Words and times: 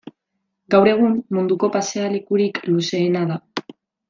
Gaur 0.75 0.89
egun, 0.93 1.13
munduko 1.39 1.69
pasealekurik 1.77 2.59
luzeena 2.71 3.23
da. 3.35 3.41